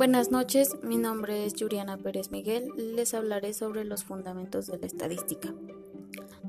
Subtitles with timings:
[0.00, 4.86] Buenas noches, mi nombre es Yuriana Pérez Miguel, les hablaré sobre los fundamentos de la
[4.86, 5.52] estadística.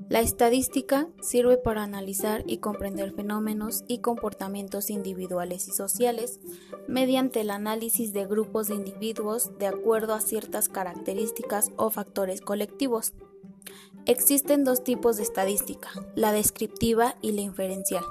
[0.07, 6.39] La estadística sirve para analizar y comprender fenómenos y comportamientos individuales y sociales
[6.87, 13.11] mediante el análisis de grupos de individuos de acuerdo a ciertas características o factores colectivos.
[14.05, 18.05] Existen dos tipos de estadística, la descriptiva y la inferencial.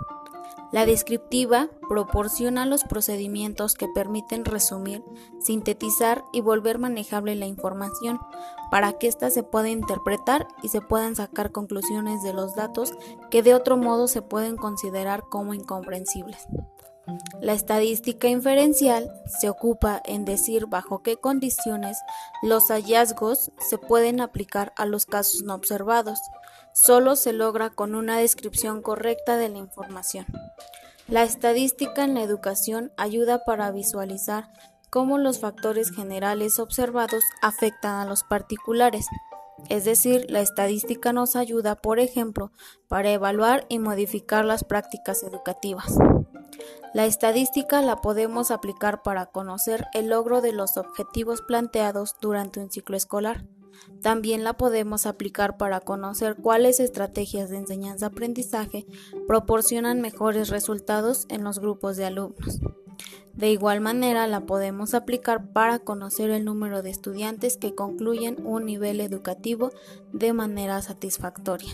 [0.72, 5.02] La descriptiva proporciona los procedimientos que permiten resumir,
[5.40, 8.20] sintetizar y volver manejable la información
[8.70, 12.94] para que ésta se pueda interpretar y se puedan sacar conclusiones de los datos
[13.30, 16.46] que de otro modo se pueden considerar como incomprensibles.
[17.40, 21.98] La estadística inferencial se ocupa en decir bajo qué condiciones
[22.42, 26.20] los hallazgos se pueden aplicar a los casos no observados.
[26.72, 30.26] Solo se logra con una descripción correcta de la información.
[31.10, 34.52] La estadística en la educación ayuda para visualizar
[34.90, 39.06] cómo los factores generales observados afectan a los particulares.
[39.68, 42.52] Es decir, la estadística nos ayuda, por ejemplo,
[42.86, 45.96] para evaluar y modificar las prácticas educativas.
[46.94, 52.70] La estadística la podemos aplicar para conocer el logro de los objetivos planteados durante un
[52.70, 53.44] ciclo escolar.
[54.02, 58.86] También la podemos aplicar para conocer cuáles estrategias de enseñanza-aprendizaje
[59.26, 62.60] proporcionan mejores resultados en los grupos de alumnos.
[63.34, 68.66] De igual manera, la podemos aplicar para conocer el número de estudiantes que concluyen un
[68.66, 69.70] nivel educativo
[70.12, 71.72] de manera satisfactoria.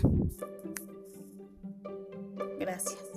[2.59, 3.16] Gracias.